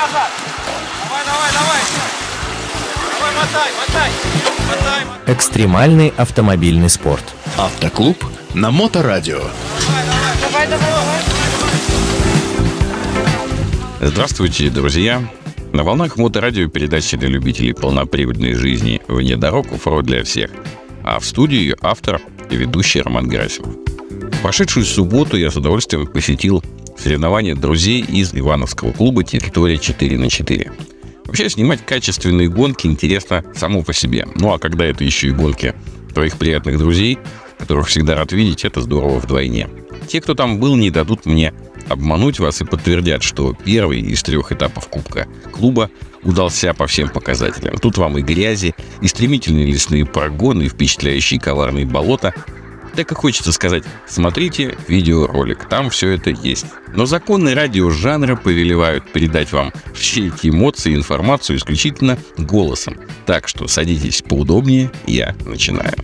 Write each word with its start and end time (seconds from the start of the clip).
назад. 0.00 0.30
Давай, 1.04 1.24
давай, 1.24 1.50
давай. 1.52 1.80
Давай, 3.12 3.32
мотай, 3.36 3.70
мотай. 3.78 4.10
Мотай, 4.68 5.04
мотай. 5.04 5.34
Экстремальный 5.34 6.12
автомобильный 6.16 6.88
спорт. 6.88 7.24
Автоклуб 7.58 8.24
на 8.54 8.70
Моторадио. 8.70 9.40
Давай, 10.40 10.66
давай, 10.66 10.66
давай. 10.68 11.20
Здравствуйте, 14.00 14.70
друзья! 14.70 15.22
На 15.72 15.84
волнах 15.84 16.16
моторадио 16.16 16.68
передачи 16.68 17.18
для 17.18 17.28
любителей 17.28 17.74
полноприводной 17.74 18.54
жизни 18.54 19.02
«Вне 19.06 19.36
дорог» 19.36 19.70
оффроуд 19.70 20.06
для 20.06 20.24
всех. 20.24 20.50
А 21.04 21.20
в 21.20 21.26
студии 21.26 21.58
ее 21.58 21.76
автор 21.82 22.20
и 22.50 22.56
ведущий 22.56 23.02
Роман 23.02 23.28
Герасимов. 23.28 23.74
В 23.74 24.42
прошедшую 24.42 24.86
субботу 24.86 25.36
я 25.36 25.50
с 25.50 25.56
удовольствием 25.56 26.06
посетил 26.06 26.64
соревнования 27.00 27.54
друзей 27.54 28.02
из 28.02 28.34
Ивановского 28.34 28.92
клуба 28.92 29.24
«Территория 29.24 29.78
4 29.78 30.18
на 30.18 30.26
4». 30.26 30.72
Вообще, 31.24 31.48
снимать 31.48 31.84
качественные 31.86 32.48
гонки 32.48 32.86
интересно 32.86 33.44
само 33.54 33.82
по 33.82 33.92
себе. 33.92 34.26
Ну 34.34 34.52
а 34.52 34.58
когда 34.58 34.84
это 34.84 35.04
еще 35.04 35.28
и 35.28 35.32
гонки 35.32 35.74
твоих 36.12 36.36
приятных 36.36 36.78
друзей, 36.78 37.18
которых 37.58 37.86
всегда 37.86 38.16
рад 38.16 38.32
видеть, 38.32 38.64
это 38.64 38.80
здорово 38.80 39.18
вдвойне. 39.18 39.68
Те, 40.08 40.20
кто 40.20 40.34
там 40.34 40.58
был, 40.58 40.76
не 40.76 40.90
дадут 40.90 41.26
мне 41.26 41.54
обмануть 41.88 42.38
вас 42.38 42.60
и 42.60 42.64
подтвердят, 42.64 43.22
что 43.22 43.54
первый 43.64 44.00
из 44.00 44.22
трех 44.22 44.52
этапов 44.52 44.88
Кубка 44.88 45.26
клуба 45.52 45.90
удался 46.22 46.74
по 46.74 46.86
всем 46.86 47.08
показателям. 47.08 47.78
Тут 47.78 47.98
вам 47.98 48.18
и 48.18 48.22
грязи, 48.22 48.74
и 49.00 49.08
стремительные 49.08 49.66
лесные 49.66 50.04
прогоны, 50.06 50.64
и 50.64 50.68
впечатляющие 50.68 51.40
коварные 51.40 51.86
болота. 51.86 52.34
Так 53.00 53.12
и 53.12 53.14
хочется 53.14 53.50
сказать, 53.52 53.84
смотрите 54.06 54.76
видеоролик, 54.86 55.66
там 55.70 55.88
все 55.88 56.10
это 56.10 56.28
есть. 56.28 56.66
Но 56.94 57.06
законы 57.06 57.54
радиожанра 57.54 58.36
повелевают 58.36 59.10
передать 59.10 59.52
вам 59.52 59.72
все 59.94 60.26
эти 60.26 60.48
эмоции 60.48 60.92
и 60.92 60.96
информацию 60.96 61.56
исключительно 61.56 62.18
голосом. 62.36 62.98
Так 63.24 63.48
что 63.48 63.68
садитесь 63.68 64.20
поудобнее, 64.20 64.92
я 65.06 65.34
начинаю. 65.46 65.94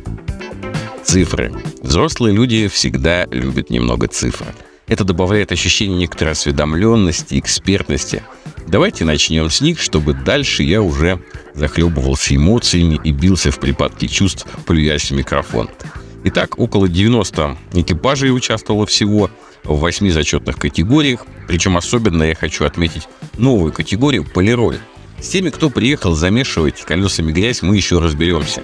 Цифры. 1.04 1.52
Взрослые 1.82 2.34
люди 2.34 2.66
всегда 2.68 3.26
любят 3.26 3.68
немного 3.68 4.08
цифр. 4.08 4.46
Это 4.86 5.04
добавляет 5.04 5.52
ощущение 5.52 5.98
некоторой 5.98 6.32
осведомленности, 6.32 7.38
экспертности. 7.38 8.22
Давайте 8.66 9.04
начнем 9.04 9.50
с 9.50 9.60
них, 9.60 9.82
чтобы 9.82 10.14
дальше 10.14 10.62
я 10.62 10.80
уже 10.80 11.22
захлебывался 11.52 12.34
эмоциями 12.34 12.98
и 13.04 13.12
бился 13.12 13.50
в 13.50 13.60
припадке 13.60 14.08
чувств, 14.08 14.46
плюясь 14.64 15.10
в 15.10 15.14
микрофон. 15.14 15.68
Итак, 16.28 16.58
около 16.58 16.88
90 16.88 17.56
экипажей 17.74 18.34
участвовало 18.34 18.84
всего 18.84 19.30
в 19.62 19.76
8 19.76 20.10
зачетных 20.10 20.56
категориях. 20.56 21.24
Причем 21.46 21.76
особенно 21.76 22.24
я 22.24 22.34
хочу 22.34 22.64
отметить 22.64 23.06
новую 23.38 23.72
категорию 23.72 24.24
«Полироль». 24.24 24.78
С 25.20 25.28
теми, 25.28 25.50
кто 25.50 25.70
приехал 25.70 26.16
замешивать 26.16 26.82
колесами 26.82 27.30
грязь, 27.30 27.62
мы 27.62 27.76
еще 27.76 28.00
разберемся. 28.00 28.60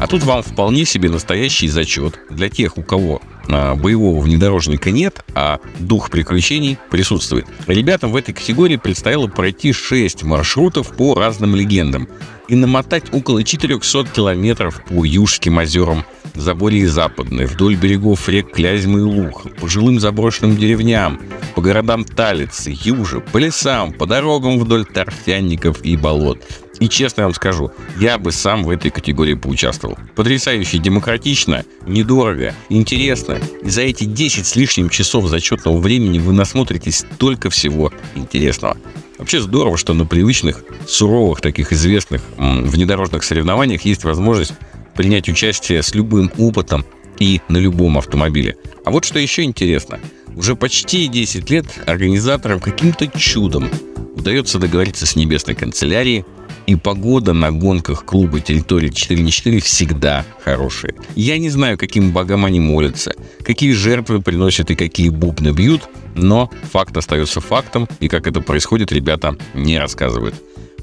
А 0.00 0.08
тут 0.08 0.24
вам 0.24 0.42
вполне 0.42 0.84
себе 0.84 1.08
настоящий 1.08 1.68
зачет 1.68 2.18
для 2.30 2.48
тех, 2.48 2.78
у 2.78 2.82
кого 2.82 3.22
боевого 3.48 4.20
внедорожника 4.20 4.90
нет, 4.90 5.24
а 5.34 5.60
дух 5.78 6.10
приключений 6.10 6.78
присутствует. 6.90 7.46
Ребятам 7.66 8.12
в 8.12 8.16
этой 8.16 8.34
категории 8.34 8.76
предстояло 8.76 9.26
пройти 9.26 9.72
6 9.72 10.22
маршрутов 10.24 10.96
по 10.96 11.14
разным 11.14 11.54
легендам 11.54 12.08
и 12.48 12.54
намотать 12.54 13.12
около 13.12 13.42
400 13.42 14.06
километров 14.06 14.82
по 14.84 15.04
Южским 15.04 15.58
озерам, 15.58 16.04
Заборье 16.34 16.88
Западное, 16.88 17.46
вдоль 17.46 17.76
берегов 17.76 18.28
рек 18.28 18.52
Клязьмы 18.52 19.00
и 19.00 19.02
Лух, 19.02 19.46
по 19.60 19.68
жилым 19.68 20.00
заброшенным 20.00 20.56
деревням, 20.56 21.20
по 21.54 21.62
городам 21.62 22.04
Талицы, 22.04 22.76
Южи, 22.82 23.20
по 23.20 23.38
лесам, 23.38 23.92
по 23.92 24.06
дорогам 24.06 24.58
вдоль 24.58 24.84
торфянников 24.84 25.82
и 25.82 25.96
болот. 25.96 26.40
И 26.80 26.88
честно 26.88 27.24
вам 27.24 27.34
скажу, 27.34 27.70
я 27.98 28.18
бы 28.18 28.32
сам 28.32 28.64
в 28.64 28.70
этой 28.70 28.90
категории 28.90 29.34
поучаствовал. 29.34 29.96
Потрясающе 30.16 30.78
демократично, 30.78 31.64
недорого, 31.86 32.54
интересно. 32.68 33.38
И 33.62 33.70
за 33.70 33.82
эти 33.82 34.04
10 34.04 34.46
с 34.46 34.56
лишним 34.56 34.88
часов 34.88 35.28
зачетного 35.28 35.78
времени 35.78 36.18
вы 36.18 36.32
насмотритесь 36.32 37.04
только 37.18 37.48
всего 37.50 37.92
интересного. 38.14 38.76
Вообще 39.18 39.40
здорово, 39.40 39.76
что 39.76 39.94
на 39.94 40.04
привычных, 40.04 40.64
суровых, 40.86 41.40
таких 41.40 41.72
известных 41.72 42.22
внедорожных 42.36 43.22
соревнованиях 43.22 43.82
есть 43.82 44.04
возможность 44.04 44.52
принять 44.96 45.28
участие 45.28 45.82
с 45.82 45.94
любым 45.94 46.30
опытом 46.36 46.84
и 47.20 47.40
на 47.48 47.58
любом 47.58 47.96
автомобиле. 47.96 48.56
А 48.84 48.90
вот 48.90 49.04
что 49.04 49.20
еще 49.20 49.44
интересно. 49.44 50.00
Уже 50.34 50.56
почти 50.56 51.06
10 51.06 51.48
лет 51.48 51.66
организаторам 51.86 52.58
каким-то 52.58 53.06
чудом 53.06 53.70
удается 54.16 54.58
договориться 54.58 55.06
с 55.06 55.14
небесной 55.14 55.54
канцелярией, 55.54 56.24
и 56.66 56.76
погода 56.76 57.32
на 57.32 57.52
гонках 57.52 58.04
клуба 58.04 58.40
территории 58.40 58.88
4 58.88 59.22
на 59.22 59.30
4 59.30 59.60
всегда 59.60 60.24
хорошая. 60.42 60.94
Я 61.14 61.38
не 61.38 61.50
знаю, 61.50 61.78
каким 61.78 62.12
богам 62.12 62.44
они 62.44 62.60
молятся, 62.60 63.14
какие 63.42 63.72
жертвы 63.72 64.20
приносят 64.20 64.70
и 64.70 64.74
какие 64.74 65.08
бубны 65.08 65.50
бьют, 65.50 65.82
но 66.14 66.50
факт 66.72 66.96
остается 66.96 67.40
фактом, 67.40 67.88
и 68.00 68.08
как 68.08 68.26
это 68.26 68.40
происходит, 68.40 68.92
ребята 68.92 69.36
не 69.54 69.78
рассказывают. 69.78 70.34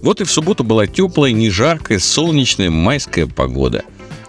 Вот 0.02 0.20
и 0.20 0.24
в 0.24 0.32
субботу 0.32 0.64
была 0.64 0.88
теплая, 0.88 1.32
не 1.32 1.50
жаркая, 1.50 2.00
солнечная 2.00 2.72
майская 2.72 3.28
погода. 3.28 3.84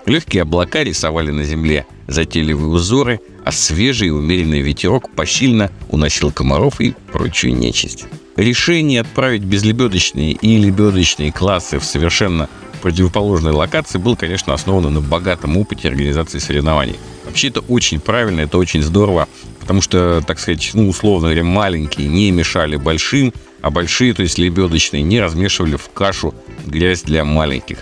Легкие 0.04 0.42
облака 0.42 0.82
рисовали 0.84 1.30
на 1.30 1.44
земле 1.44 1.86
затейливые 2.08 2.68
узоры, 2.68 3.20
а 3.44 3.52
свежий 3.52 4.10
умеренный 4.10 4.60
ветерок 4.60 5.10
посильно 5.14 5.70
уносил 5.88 6.30
комаров 6.30 6.80
и 6.80 6.94
прочую 7.12 7.56
нечисть. 7.56 8.04
Решение 8.36 9.02
отправить 9.02 9.42
безлебедочные 9.42 10.32
и 10.32 10.56
лебедочные 10.56 11.32
классы 11.32 11.78
в 11.78 11.84
совершенно 11.84 12.48
противоположной 12.80 13.52
локации 13.52 13.98
было, 13.98 14.14
конечно, 14.16 14.54
основано 14.54 14.90
на 14.90 15.00
богатом 15.00 15.56
опыте 15.56 15.88
организации 15.88 16.38
соревнований. 16.38 16.96
Вообще 17.24 17.48
это 17.48 17.60
очень 17.60 18.00
правильно, 18.00 18.40
это 18.40 18.58
очень 18.58 18.82
здорово, 18.82 19.28
потому 19.60 19.82
что, 19.82 20.22
так 20.26 20.38
сказать, 20.38 20.70
ну, 20.74 20.88
условно 20.88 21.28
говоря, 21.28 21.44
маленькие 21.44 22.08
не 22.08 22.30
мешали 22.30 22.76
большим, 22.76 23.32
а 23.60 23.70
большие, 23.70 24.14
то 24.14 24.22
есть 24.22 24.38
лебедочные, 24.38 25.02
не 25.02 25.20
размешивали 25.20 25.76
в 25.76 25.88
кашу 25.90 26.34
грязь 26.66 27.02
для 27.02 27.24
маленьких. 27.24 27.78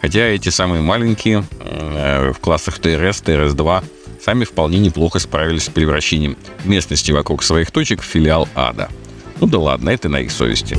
Хотя 0.00 0.20
эти 0.20 0.50
самые 0.50 0.82
маленькие 0.82 1.44
э, 1.60 2.32
в 2.32 2.38
классах 2.38 2.78
ТРС, 2.78 3.22
ТРС-2 3.22 3.84
сами 4.24 4.44
вполне 4.44 4.78
неплохо 4.78 5.18
справились 5.18 5.64
с 5.64 5.68
превращением 5.68 6.36
местности 6.64 7.12
вокруг 7.12 7.42
своих 7.42 7.70
точек 7.70 8.00
в 8.00 8.06
филиал 8.06 8.48
ада. 8.54 8.88
Ну 9.40 9.46
да 9.46 9.58
ладно, 9.58 9.90
это 9.90 10.08
на 10.08 10.20
их 10.20 10.30
совести. 10.30 10.78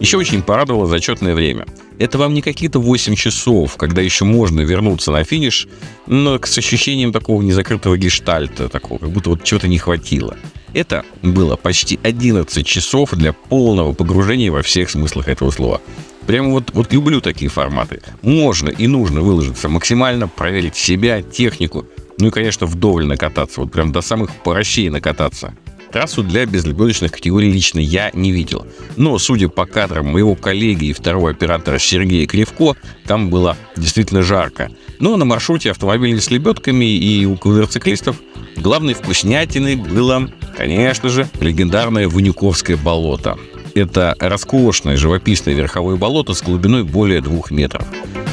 Еще 0.00 0.16
очень 0.16 0.40
порадовало 0.40 0.86
зачетное 0.86 1.34
время. 1.34 1.66
Это 1.98 2.16
вам 2.16 2.32
не 2.32 2.40
какие-то 2.40 2.78
8 2.78 3.14
часов, 3.14 3.76
когда 3.76 4.00
еще 4.00 4.24
можно 4.24 4.62
вернуться 4.62 5.12
на 5.12 5.22
финиш, 5.22 5.68
но 6.06 6.40
с 6.42 6.56
ощущением 6.56 7.12
такого 7.12 7.42
незакрытого 7.42 7.98
гештальта, 7.98 8.70
такого, 8.70 8.98
как 8.98 9.10
будто 9.10 9.30
вот 9.30 9.44
чего-то 9.44 9.68
не 9.68 9.76
хватило. 9.76 10.34
Это 10.72 11.04
было 11.20 11.56
почти 11.56 12.00
11 12.02 12.66
часов 12.66 13.10
для 13.12 13.34
полного 13.34 13.92
погружения 13.92 14.50
во 14.50 14.62
всех 14.62 14.88
смыслах 14.88 15.28
этого 15.28 15.50
слова. 15.50 15.82
Прямо 16.26 16.50
вот, 16.52 16.70
вот 16.72 16.90
люблю 16.94 17.20
такие 17.20 17.50
форматы. 17.50 18.00
Можно 18.22 18.70
и 18.70 18.86
нужно 18.86 19.20
выложиться 19.20 19.68
максимально, 19.68 20.26
проверить 20.26 20.76
себя, 20.76 21.20
технику. 21.20 21.84
Ну 22.20 22.28
и, 22.28 22.30
конечно, 22.30 22.66
вдоволь 22.66 23.06
накататься. 23.06 23.60
Вот 23.60 23.72
прям 23.72 23.92
до 23.92 24.02
самых 24.02 24.30
порощей 24.42 24.90
накататься. 24.90 25.54
Трассу 25.90 26.22
для 26.22 26.46
безлебедочных 26.46 27.10
категорий 27.10 27.50
лично 27.50 27.80
я 27.80 28.10
не 28.12 28.30
видел. 28.30 28.64
Но, 28.96 29.18
судя 29.18 29.48
по 29.48 29.66
кадрам 29.66 30.06
моего 30.06 30.36
коллеги 30.36 30.86
и 30.86 30.92
второго 30.92 31.30
оператора 31.30 31.78
Сергея 31.78 32.26
Кривко, 32.28 32.76
там 33.06 33.28
было 33.28 33.56
действительно 33.76 34.22
жарко. 34.22 34.70
Но 35.00 35.16
на 35.16 35.24
маршруте 35.24 35.72
автомобилей 35.72 36.20
с 36.20 36.30
лебедками 36.30 36.84
и 36.84 37.24
у 37.24 37.36
квадроциклистов 37.36 38.20
главной 38.56 38.94
вкуснятиной 38.94 39.74
было, 39.74 40.30
конечно 40.56 41.08
же, 41.08 41.28
легендарное 41.40 42.08
Ванюковское 42.08 42.76
болото. 42.76 43.36
Это 43.74 44.16
роскошное 44.18 44.96
живописное 44.96 45.54
верховое 45.54 45.96
болото 45.96 46.34
с 46.34 46.42
глубиной 46.42 46.84
более 46.84 47.20
двух 47.20 47.50
метров. 47.50 47.86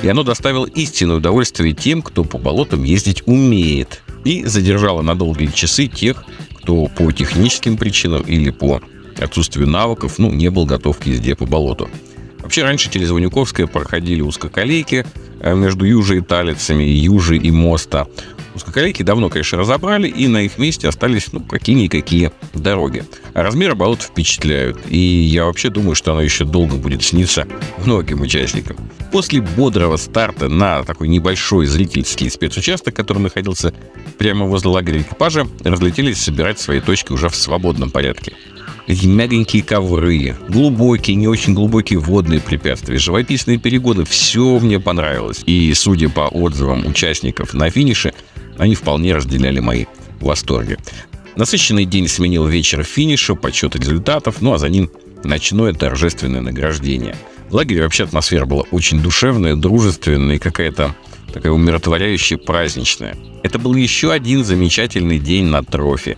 И 0.03 0.07
оно 0.07 0.23
доставило 0.23 0.65
истинное 0.65 1.17
удовольствие 1.17 1.73
тем, 1.73 2.01
кто 2.01 2.23
по 2.23 2.37
болотам 2.37 2.83
ездить 2.83 3.23
умеет. 3.25 4.03
И 4.25 4.43
задержало 4.43 5.01
на 5.01 5.15
долгие 5.15 5.47
часы 5.47 5.87
тех, 5.87 6.23
кто 6.61 6.87
по 6.87 7.11
техническим 7.11 7.77
причинам 7.77 8.21
или 8.23 8.49
по 8.49 8.81
отсутствию 9.19 9.67
навыков, 9.67 10.15
ну, 10.17 10.31
не 10.31 10.49
был 10.49 10.65
готов 10.65 10.97
к 10.97 11.05
езде 11.05 11.35
по 11.35 11.45
болоту. 11.45 11.89
Вообще, 12.39 12.63
раньше 12.63 12.89
через 12.89 13.09
Ванюковское 13.09 13.67
проходили 13.67 14.21
узкоколейки 14.21 15.05
э, 15.39 15.55
между 15.55 15.85
Южей 15.85 16.19
и 16.19 16.21
Талицами, 16.21 16.83
Южей 16.83 17.39
и 17.39 17.51
Моста. 17.51 18.07
Узкоколейки 18.57 19.03
давно, 19.03 19.29
конечно, 19.29 19.59
разобрали, 19.59 20.07
и 20.07 20.27
на 20.27 20.41
их 20.41 20.57
месте 20.57 20.87
остались, 20.87 21.31
ну, 21.31 21.41
какие-никакие 21.41 22.31
дороги. 22.55 23.03
А 23.35 23.43
размеры 23.43 23.75
болот 23.75 24.01
впечатляют, 24.01 24.79
и 24.89 24.97
я 24.97 25.45
вообще 25.45 25.69
думаю, 25.69 25.93
что 25.93 26.11
оно 26.11 26.23
еще 26.23 26.43
долго 26.43 26.75
будет 26.75 27.03
сниться 27.03 27.47
многим 27.85 28.21
участникам. 28.21 28.77
После 29.11 29.41
бодрого 29.41 29.97
старта 29.97 30.49
на 30.49 30.83
такой 30.83 31.07
небольшой 31.07 31.67
зрительский 31.67 32.31
спецучасток, 32.31 32.95
который 32.95 33.19
находился 33.19 33.75
прямо 34.17 34.47
возле 34.47 34.71
лагеря 34.71 35.01
экипажа, 35.01 35.47
разлетелись 35.63 36.19
собирать 36.19 36.59
свои 36.59 36.79
точки 36.79 37.11
уже 37.11 37.29
в 37.29 37.35
свободном 37.35 37.91
порядке. 37.91 38.33
Эти 38.87 39.05
мягенькие 39.05 39.61
ковры, 39.61 40.35
глубокие, 40.47 41.15
не 41.15 41.27
очень 41.27 41.53
глубокие 41.53 41.99
водные 41.99 42.39
препятствия, 42.39 42.97
живописные 42.97 43.57
перегоны. 43.57 44.05
Все 44.05 44.57
мне 44.59 44.79
понравилось. 44.79 45.43
И, 45.45 45.73
судя 45.75 46.09
по 46.09 46.21
отзывам 46.21 46.87
участников 46.87 47.53
на 47.53 47.69
финише, 47.69 48.13
они 48.57 48.75
вполне 48.75 49.15
разделяли 49.15 49.59
мои 49.59 49.85
восторги. 50.19 50.77
Насыщенный 51.35 51.85
день 51.85 52.07
сменил 52.07 52.47
вечер 52.47 52.83
финиша, 52.83 53.35
подсчет 53.35 53.75
результатов, 53.75 54.41
ну 54.41 54.53
а 54.53 54.57
за 54.57 54.69
ним 54.69 54.89
ночное 55.23 55.73
торжественное 55.73 56.41
награждение. 56.41 57.15
В 57.49 57.55
лагере 57.55 57.83
вообще 57.83 58.03
атмосфера 58.03 58.45
была 58.45 58.63
очень 58.71 59.01
душевная, 59.01 59.55
дружественная 59.55 60.35
и 60.35 60.39
какая-то 60.39 60.95
такая 61.31 61.51
умиротворяющая, 61.51 62.37
праздничная. 62.37 63.15
Это 63.43 63.59
был 63.59 63.75
еще 63.75 64.11
один 64.11 64.43
замечательный 64.43 65.19
день 65.19 65.45
на 65.45 65.63
трофе, 65.63 66.17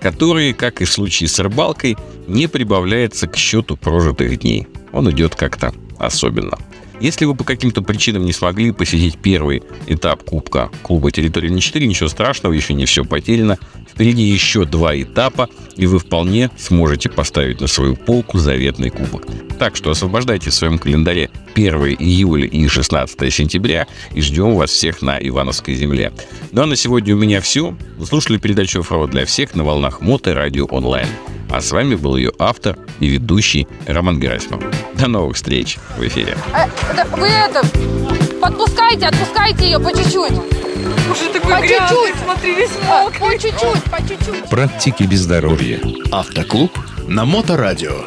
который, 0.00 0.52
как 0.52 0.82
и 0.82 0.84
в 0.84 0.92
случае 0.92 1.28
с 1.28 1.38
рыбалкой, 1.38 1.96
не 2.26 2.46
прибавляется 2.46 3.26
к 3.26 3.36
счету 3.36 3.76
прожитых 3.76 4.38
дней. 4.38 4.66
Он 4.92 5.10
идет 5.10 5.34
как-то 5.34 5.72
особенно. 5.98 6.58
Если 7.00 7.26
вы 7.26 7.34
по 7.34 7.44
каким-то 7.44 7.80
причинам 7.80 8.24
не 8.24 8.32
смогли 8.32 8.72
посетить 8.72 9.18
первый 9.18 9.62
этап 9.86 10.24
Кубка 10.24 10.70
клуба 10.82 11.12
«Территория 11.12 11.50
на 11.50 11.58
4», 11.58 11.86
ничего 11.86 12.08
страшного, 12.08 12.52
еще 12.52 12.74
не 12.74 12.86
все 12.86 13.04
потеряно. 13.04 13.56
Впереди 13.88 14.22
еще 14.22 14.64
два 14.64 15.00
этапа, 15.00 15.48
и 15.76 15.86
вы 15.86 16.00
вполне 16.00 16.50
сможете 16.56 17.08
поставить 17.08 17.60
на 17.60 17.68
свою 17.68 17.96
полку 17.96 18.38
заветный 18.38 18.90
кубок. 18.90 19.26
Так 19.58 19.76
что 19.76 19.90
освобождайте 19.90 20.50
в 20.50 20.54
своем 20.54 20.78
календаре 20.78 21.30
1 21.54 21.74
июля 21.98 22.46
и 22.46 22.66
16 22.66 23.32
сентября 23.32 23.86
и 24.12 24.20
ждем 24.20 24.54
вас 24.54 24.70
всех 24.70 25.02
на 25.02 25.18
Ивановской 25.18 25.74
земле. 25.74 26.12
Ну 26.52 26.62
а 26.62 26.66
на 26.66 26.76
сегодня 26.76 27.14
у 27.14 27.18
меня 27.18 27.40
все. 27.40 27.76
Слушали 28.04 28.38
передачу 28.38 28.80
«Оффроуд 28.80 29.10
для 29.10 29.24
всех» 29.24 29.54
на 29.54 29.64
волнах 29.64 30.00
Мото 30.00 30.34
Радио 30.34 30.66
Онлайн. 30.66 31.08
А 31.50 31.60
с 31.60 31.72
вами 31.72 31.94
был 31.94 32.16
ее 32.16 32.32
автор 32.38 32.76
и 33.00 33.06
ведущий 33.08 33.66
Роман 33.86 34.20
Герасимов. 34.20 34.62
До 34.94 35.08
новых 35.08 35.36
встреч 35.36 35.78
в 35.96 36.06
эфире. 36.06 36.36
Э, 36.54 36.66
вы 37.16 37.28
это, 37.28 37.62
подпускайте, 38.40 39.06
отпускайте 39.06 39.64
ее 39.64 39.78
по 39.78 39.90
чуть-чуть. 39.90 40.32
Уже 40.32 41.32
такой 41.32 41.52
По 41.52 41.60
грязный, 41.60 41.88
чуть-чуть. 41.88 42.22
смотри, 42.22 42.54
весь 42.54 42.70
А, 42.88 43.02
мокрый. 43.04 43.20
По 43.20 43.38
чуть-чуть, 43.42 43.82
по 43.84 43.98
чуть-чуть. 44.08 44.50
Практики 44.50 45.02
без 45.04 45.20
здоровья. 45.20 45.80
Автоклуб 46.12 46.70
на 47.06 47.24
Моторадио. 47.24 48.04